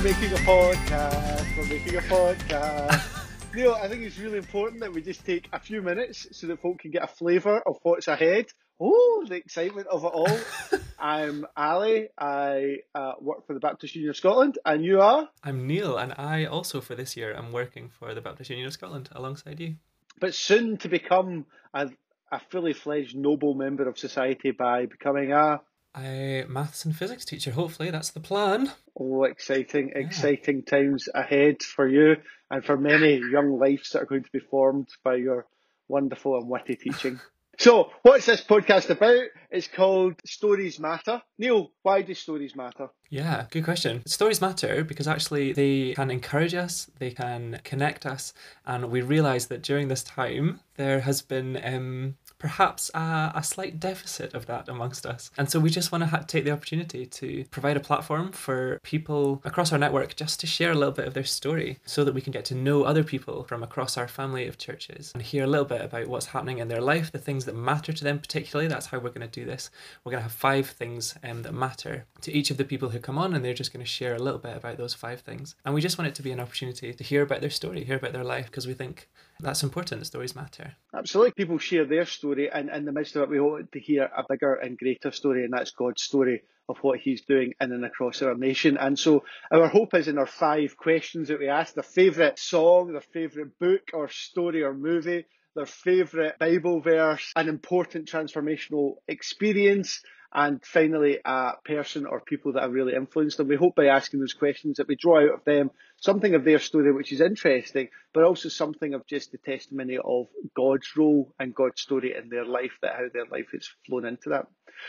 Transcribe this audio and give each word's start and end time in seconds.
podcast. 0.00 1.56
We're 1.58 1.64
making 1.66 1.96
a 1.96 2.00
podcast. 2.00 3.34
Neil, 3.54 3.74
I 3.74 3.86
think 3.86 4.02
it's 4.02 4.18
really 4.18 4.38
important 4.38 4.80
that 4.80 4.90
we 4.90 5.02
just 5.02 5.26
take 5.26 5.46
a 5.52 5.60
few 5.60 5.82
minutes 5.82 6.26
so 6.32 6.46
that 6.46 6.62
folk 6.62 6.78
can 6.78 6.90
get 6.90 7.02
a 7.02 7.06
flavour 7.06 7.60
of 7.66 7.76
what's 7.82 8.08
ahead. 8.08 8.46
Oh, 8.80 9.26
the 9.28 9.34
excitement 9.34 9.88
of 9.88 10.04
it 10.04 10.06
all. 10.06 10.38
I'm 10.98 11.46
Ali. 11.54 12.08
I 12.18 12.78
uh, 12.94 13.12
work 13.20 13.46
for 13.46 13.52
the 13.52 13.60
Baptist 13.60 13.94
Union 13.94 14.08
of 14.08 14.16
Scotland, 14.16 14.58
and 14.64 14.82
you 14.82 15.02
are? 15.02 15.28
I'm 15.44 15.66
Neil, 15.66 15.98
and 15.98 16.14
I 16.16 16.46
also 16.46 16.80
for 16.80 16.94
this 16.94 17.14
year 17.14 17.34
am 17.34 17.52
working 17.52 17.90
for 17.90 18.14
the 18.14 18.22
Baptist 18.22 18.48
Union 18.48 18.68
of 18.68 18.72
Scotland 18.72 19.10
alongside 19.12 19.60
you. 19.60 19.74
But 20.18 20.34
soon 20.34 20.78
to 20.78 20.88
become 20.88 21.44
a, 21.74 21.90
a 22.32 22.40
fully 22.48 22.72
fledged 22.72 23.16
noble 23.16 23.52
member 23.52 23.86
of 23.86 23.98
society 23.98 24.50
by 24.52 24.86
becoming 24.86 25.32
a 25.32 25.60
a 25.96 26.44
maths 26.48 26.84
and 26.84 26.94
physics 26.94 27.24
teacher. 27.24 27.50
Hopefully, 27.50 27.90
that's 27.90 28.10
the 28.10 28.20
plan. 28.20 28.72
Oh, 28.98 29.24
exciting, 29.24 29.92
exciting 29.94 30.62
times 30.62 31.08
ahead 31.14 31.62
for 31.62 31.86
you 31.88 32.16
and 32.50 32.64
for 32.64 32.76
many 32.76 33.20
young 33.30 33.58
lives 33.58 33.90
that 33.90 34.02
are 34.02 34.06
going 34.06 34.24
to 34.24 34.32
be 34.32 34.40
formed 34.40 34.88
by 35.04 35.16
your 35.16 35.46
wonderful 35.88 36.36
and 36.36 36.48
witty 36.48 36.76
teaching. 36.76 37.20
so, 37.58 37.90
what's 38.02 38.26
this 38.26 38.42
podcast 38.42 38.90
about? 38.90 39.24
It's 39.50 39.68
called 39.68 40.14
Stories 40.24 40.78
Matter. 40.78 41.22
Neil, 41.38 41.72
why 41.82 42.02
do 42.02 42.14
stories 42.14 42.54
matter? 42.54 42.88
Yeah, 43.08 43.46
good 43.50 43.64
question. 43.64 44.06
Stories 44.06 44.40
matter 44.40 44.84
because 44.84 45.08
actually 45.08 45.52
they 45.52 45.94
can 45.94 46.10
encourage 46.10 46.54
us, 46.54 46.88
they 47.00 47.10
can 47.10 47.60
connect 47.64 48.06
us, 48.06 48.32
and 48.64 48.90
we 48.90 49.02
realise 49.02 49.46
that 49.46 49.62
during 49.62 49.88
this 49.88 50.04
time 50.04 50.60
there 50.76 51.00
has 51.00 51.20
been 51.20 51.60
um, 51.64 52.16
perhaps 52.40 52.90
a, 52.94 53.32
a, 53.34 53.42
slight 53.44 53.78
deficit 53.78 54.34
of 54.34 54.46
that 54.46 54.68
amongst 54.68 55.04
us. 55.06 55.30
And 55.36 55.48
so 55.48 55.60
we 55.60 55.70
just 55.70 55.92
want 55.92 56.02
to 56.02 56.08
ha- 56.08 56.24
take 56.26 56.44
the 56.44 56.50
opportunity 56.50 57.04
to 57.06 57.44
provide 57.50 57.76
a 57.76 57.80
platform 57.80 58.32
for 58.32 58.80
people 58.82 59.42
across 59.44 59.72
our 59.72 59.78
network 59.78 60.16
just 60.16 60.40
to 60.40 60.46
share 60.46 60.72
a 60.72 60.74
little 60.74 60.94
bit 60.94 61.06
of 61.06 61.14
their 61.14 61.24
story 61.24 61.78
so 61.84 62.02
that 62.02 62.14
we 62.14 62.22
can 62.22 62.32
get 62.32 62.46
to 62.46 62.54
know 62.54 62.82
other 62.82 63.04
people 63.04 63.44
from 63.44 63.62
across 63.62 63.98
our 63.98 64.08
family 64.08 64.46
of 64.46 64.56
churches 64.56 65.12
and 65.12 65.22
hear 65.22 65.44
a 65.44 65.46
little 65.46 65.66
bit 65.66 65.82
about 65.82 66.08
what's 66.08 66.26
happening 66.26 66.58
in 66.58 66.68
their 66.68 66.80
life, 66.80 67.12
the 67.12 67.18
things 67.18 67.44
that 67.44 67.54
matter 67.54 67.92
to 67.92 68.02
them 68.02 68.18
particularly. 68.18 68.68
That's 68.68 68.86
how 68.86 68.98
we're 68.98 69.10
going 69.10 69.28
to 69.28 69.40
do 69.40 69.44
this. 69.44 69.70
We're 70.02 70.12
going 70.12 70.20
to 70.20 70.28
have 70.28 70.32
five 70.32 70.70
things 70.70 71.14
um, 71.22 71.42
that 71.42 71.52
matter 71.52 72.06
to 72.22 72.32
each 72.32 72.50
of 72.50 72.56
the 72.56 72.64
people 72.64 72.88
who 72.88 72.98
come 72.98 73.18
on, 73.18 73.34
and 73.34 73.44
they're 73.44 73.52
just 73.52 73.72
going 73.72 73.84
to 73.84 73.90
share 73.90 74.14
a 74.14 74.18
little 74.18 74.38
bit 74.38 74.56
about 74.56 74.78
those 74.78 74.94
five 74.94 75.20
things. 75.20 75.54
And 75.66 75.74
we 75.74 75.82
just 75.82 75.98
want 75.98 76.08
it 76.08 76.14
to 76.14 76.22
be 76.22 76.32
an 76.32 76.40
opportunity 76.40 76.94
to 76.94 77.04
hear 77.04 77.22
about 77.22 77.42
their 77.42 77.50
story, 77.50 77.84
hear 77.84 77.96
about 77.96 78.12
their 78.12 78.24
life, 78.24 78.46
because 78.46 78.66
we 78.66 78.74
think 78.74 79.08
that's 79.42 79.62
important. 79.62 80.06
Stories 80.06 80.34
matter. 80.34 80.74
Absolutely. 80.94 81.32
People 81.32 81.58
share 81.58 81.84
their 81.84 82.06
story, 82.06 82.50
and 82.50 82.70
in 82.70 82.84
the 82.84 82.92
midst 82.92 83.16
of 83.16 83.22
it, 83.22 83.28
we 83.28 83.40
want 83.40 83.72
to 83.72 83.80
hear 83.80 84.04
a 84.04 84.24
bigger 84.28 84.54
and 84.54 84.78
greater 84.78 85.10
story, 85.10 85.44
and 85.44 85.52
that's 85.52 85.70
God's 85.72 86.02
story 86.02 86.42
of 86.68 86.78
what 86.78 87.00
He's 87.00 87.22
doing 87.22 87.54
in 87.60 87.72
and 87.72 87.84
across 87.84 88.22
our 88.22 88.34
nation. 88.34 88.76
And 88.76 88.98
so, 88.98 89.24
our 89.50 89.68
hope 89.68 89.94
is 89.94 90.08
in 90.08 90.18
our 90.18 90.26
five 90.26 90.76
questions 90.76 91.28
that 91.28 91.40
we 91.40 91.48
ask 91.48 91.74
their 91.74 91.82
favourite 91.82 92.38
song, 92.38 92.92
their 92.92 93.00
favourite 93.00 93.58
book, 93.58 93.90
or 93.92 94.08
story, 94.08 94.62
or 94.62 94.74
movie, 94.74 95.26
their 95.54 95.66
favourite 95.66 96.38
Bible 96.38 96.80
verse, 96.80 97.32
an 97.36 97.48
important 97.48 98.08
transformational 98.08 98.96
experience 99.08 100.02
and 100.32 100.64
finally 100.64 101.18
a 101.24 101.52
person 101.64 102.06
or 102.06 102.20
people 102.20 102.52
that 102.52 102.62
have 102.62 102.72
really 102.72 102.94
influenced 102.94 103.36
them. 103.36 103.48
We 103.48 103.56
hope 103.56 103.74
by 103.74 103.86
asking 103.86 104.20
those 104.20 104.34
questions 104.34 104.76
that 104.76 104.88
we 104.88 104.96
draw 104.96 105.18
out 105.18 105.34
of 105.34 105.44
them 105.44 105.70
something 106.00 106.34
of 106.34 106.44
their 106.44 106.58
story 106.58 106.92
which 106.92 107.12
is 107.12 107.20
interesting, 107.20 107.88
but 108.12 108.24
also 108.24 108.48
something 108.48 108.94
of 108.94 109.06
just 109.06 109.32
the 109.32 109.38
testimony 109.38 109.98
of 110.02 110.26
God's 110.56 110.96
role 110.96 111.32
and 111.38 111.54
God's 111.54 111.80
story 111.80 112.14
in 112.16 112.28
their 112.28 112.44
life, 112.44 112.72
that 112.82 112.96
how 112.96 113.06
their 113.12 113.26
life 113.26 113.48
has 113.52 113.68
flown 113.86 114.06
into 114.06 114.30
that. 114.30 114.46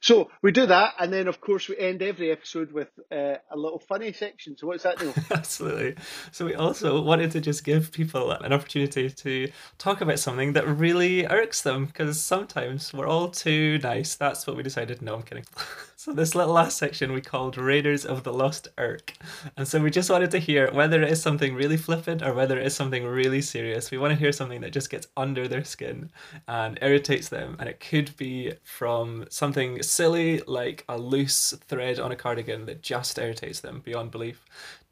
So 0.00 0.30
we 0.42 0.52
do 0.52 0.66
that, 0.66 0.94
and 1.00 1.12
then 1.12 1.26
of 1.26 1.40
course 1.40 1.68
we 1.68 1.76
end 1.76 2.02
every 2.02 2.30
episode 2.30 2.70
with 2.70 2.88
uh, 3.10 3.34
a 3.50 3.56
little 3.56 3.80
funny 3.80 4.12
section. 4.12 4.56
So 4.56 4.68
what's 4.68 4.84
that? 4.84 5.02
Absolutely. 5.30 5.96
So 6.30 6.44
we 6.44 6.54
also 6.54 7.02
wanted 7.02 7.32
to 7.32 7.40
just 7.40 7.64
give 7.64 7.90
people 7.90 8.30
an 8.30 8.52
opportunity 8.52 9.10
to 9.10 9.50
talk 9.78 10.00
about 10.00 10.20
something 10.20 10.52
that 10.52 10.68
really 10.68 11.26
irks 11.26 11.62
them, 11.62 11.86
because 11.86 12.22
sometimes 12.22 12.94
we're 12.94 13.08
all 13.08 13.28
too 13.28 13.78
nice. 13.82 14.14
That's 14.14 14.46
what 14.46 14.56
we 14.56 14.62
decided. 14.62 15.02
No, 15.02 15.21
I'm 15.22 15.26
kidding. 15.26 15.46
so 15.96 16.12
this 16.12 16.36
little 16.36 16.54
last 16.54 16.78
section 16.78 17.12
we 17.12 17.20
called 17.20 17.56
Raiders 17.56 18.04
of 18.04 18.22
the 18.22 18.32
Lost 18.32 18.68
Irk, 18.78 19.14
and 19.56 19.66
so 19.66 19.80
we 19.80 19.90
just 19.90 20.10
wanted 20.10 20.30
to 20.30 20.38
hear 20.38 20.70
whether 20.70 20.92
whether 20.92 21.04
it 21.04 21.10
is 21.10 21.22
something 21.22 21.54
really 21.54 21.78
flippant 21.78 22.20
or 22.22 22.34
whether 22.34 22.58
it 22.58 22.66
is 22.66 22.76
something 22.76 23.06
really 23.06 23.40
serious. 23.40 23.90
We 23.90 23.96
want 23.96 24.12
to 24.12 24.18
hear 24.18 24.30
something 24.30 24.60
that 24.60 24.74
just 24.74 24.90
gets 24.90 25.06
under 25.16 25.48
their 25.48 25.64
skin 25.64 26.10
and 26.46 26.78
irritates 26.82 27.30
them. 27.30 27.56
And 27.58 27.66
it 27.66 27.80
could 27.80 28.14
be 28.18 28.52
from 28.62 29.24
something 29.30 29.82
silly 29.82 30.42
like 30.46 30.84
a 30.90 30.98
loose 30.98 31.54
thread 31.66 31.98
on 31.98 32.12
a 32.12 32.16
cardigan 32.16 32.66
that 32.66 32.82
just 32.82 33.18
irritates 33.18 33.60
them 33.60 33.80
beyond 33.82 34.10
belief 34.10 34.44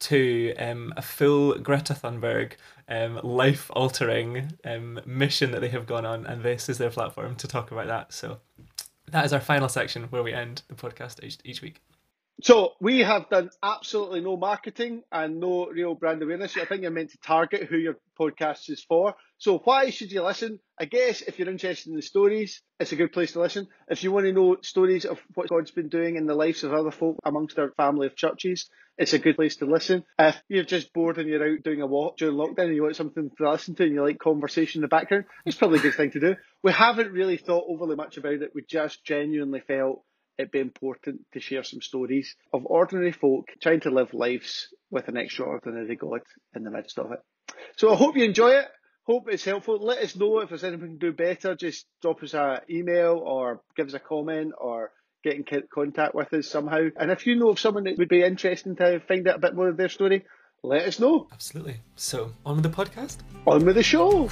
to 0.08 0.54
um, 0.56 0.94
a 0.96 1.02
full 1.02 1.58
Greta 1.58 1.92
Thunberg 1.92 2.52
um, 2.88 3.20
life 3.22 3.70
altering 3.76 4.52
um, 4.64 5.00
mission 5.04 5.50
that 5.50 5.60
they 5.60 5.68
have 5.68 5.86
gone 5.86 6.06
on. 6.06 6.24
And 6.24 6.42
this 6.42 6.70
is 6.70 6.78
their 6.78 6.88
platform 6.88 7.36
to 7.36 7.46
talk 7.46 7.72
about 7.72 7.88
that. 7.88 8.14
So 8.14 8.38
that 9.10 9.24
is 9.24 9.32
our 9.32 9.40
final 9.40 9.68
section 9.68 10.04
where 10.04 10.22
we 10.22 10.32
end 10.32 10.62
the 10.68 10.74
podcast 10.74 11.22
each, 11.22 11.38
each 11.44 11.62
week. 11.62 11.80
So 12.42 12.72
we 12.80 13.00
have 13.00 13.28
done 13.28 13.50
absolutely 13.62 14.20
no 14.20 14.36
marketing 14.36 15.02
and 15.12 15.40
no 15.40 15.66
real 15.66 15.94
brand 15.94 16.22
awareness. 16.22 16.56
I 16.56 16.64
think 16.64 16.82
you're 16.82 16.90
meant 16.90 17.10
to 17.10 17.18
target 17.18 17.68
who 17.68 17.76
your 17.76 17.96
podcast 18.18 18.70
is 18.70 18.82
for. 18.82 19.14
So 19.38 19.58
why 19.58 19.90
should 19.90 20.10
you 20.10 20.22
listen? 20.22 20.60
I 20.78 20.86
guess 20.86 21.20
if 21.20 21.38
you're 21.38 21.50
interested 21.50 21.90
in 21.90 21.96
the 21.96 22.02
stories, 22.02 22.62
it's 22.78 22.92
a 22.92 22.96
good 22.96 23.12
place 23.12 23.32
to 23.32 23.40
listen. 23.40 23.68
If 23.88 24.02
you 24.02 24.12
want 24.12 24.26
to 24.26 24.32
know 24.32 24.56
stories 24.62 25.04
of 25.04 25.18
what 25.34 25.48
God's 25.48 25.70
been 25.70 25.88
doing 25.88 26.16
in 26.16 26.26
the 26.26 26.34
lives 26.34 26.64
of 26.64 26.72
other 26.72 26.90
folk 26.90 27.18
amongst 27.24 27.58
our 27.58 27.72
family 27.76 28.06
of 28.06 28.16
churches, 28.16 28.70
it's 28.96 29.12
a 29.12 29.18
good 29.18 29.36
place 29.36 29.56
to 29.56 29.66
listen. 29.66 30.04
If 30.18 30.42
you're 30.48 30.64
just 30.64 30.92
bored 30.92 31.18
and 31.18 31.28
you're 31.28 31.42
out 31.42 31.62
doing 31.62 31.82
a 31.82 31.86
walk 31.86 32.18
during 32.18 32.36
lockdown 32.36 32.66
and 32.66 32.74
you 32.74 32.82
want 32.82 32.96
something 32.96 33.30
to 33.36 33.50
listen 33.50 33.74
to 33.74 33.84
and 33.84 33.94
you 33.94 34.02
like 34.02 34.18
conversation 34.18 34.78
in 34.78 34.82
the 34.82 34.88
background, 34.88 35.24
it's 35.44 35.56
probably 35.56 35.78
a 35.78 35.82
good 35.82 35.94
thing 35.94 36.10
to 36.12 36.20
do. 36.20 36.36
We 36.62 36.72
haven't 36.72 37.12
really 37.12 37.36
thought 37.36 37.66
overly 37.68 37.96
much 37.96 38.16
about 38.18 38.34
it. 38.34 38.52
We 38.54 38.62
just 38.62 39.04
genuinely 39.04 39.60
felt 39.60 40.04
it'd 40.40 40.50
be 40.50 40.60
important 40.60 41.20
to 41.32 41.40
share 41.40 41.62
some 41.62 41.80
stories 41.80 42.36
of 42.52 42.66
ordinary 42.66 43.12
folk 43.12 43.48
trying 43.62 43.80
to 43.80 43.90
live 43.90 44.14
lives 44.14 44.68
with 44.90 45.08
an 45.08 45.16
extraordinary 45.16 45.96
God 45.96 46.20
in 46.54 46.64
the 46.64 46.70
midst 46.70 46.98
of 46.98 47.12
it. 47.12 47.20
So 47.76 47.92
I 47.92 47.96
hope 47.96 48.16
you 48.16 48.24
enjoy 48.24 48.50
it. 48.50 48.66
Hope 49.04 49.28
it's 49.28 49.44
helpful. 49.44 49.78
Let 49.78 49.98
us 49.98 50.16
know 50.16 50.40
if 50.40 50.48
there's 50.48 50.64
anything 50.64 50.82
we 50.82 50.88
can 50.88 50.98
do 50.98 51.12
better. 51.12 51.54
Just 51.54 51.86
drop 52.02 52.22
us 52.22 52.34
an 52.34 52.60
email 52.68 53.20
or 53.24 53.62
give 53.76 53.88
us 53.88 53.94
a 53.94 53.98
comment 53.98 54.52
or 54.58 54.92
get 55.24 55.34
in 55.34 55.44
contact 55.72 56.14
with 56.14 56.32
us 56.32 56.48
somehow. 56.48 56.88
And 56.96 57.10
if 57.10 57.26
you 57.26 57.36
know 57.36 57.50
of 57.50 57.58
someone 57.58 57.84
that 57.84 57.98
would 57.98 58.08
be 58.08 58.22
interesting 58.22 58.76
to 58.76 59.00
find 59.00 59.26
out 59.28 59.36
a 59.36 59.40
bit 59.40 59.54
more 59.54 59.68
of 59.68 59.76
their 59.76 59.88
story, 59.88 60.24
let 60.62 60.86
us 60.86 60.98
know. 61.00 61.28
Absolutely. 61.32 61.80
So, 61.96 62.32
on 62.44 62.56
with 62.56 62.64
the 62.64 62.70
podcast. 62.70 63.18
On 63.46 63.64
with 63.64 63.76
the 63.76 63.82
show. 63.82 64.28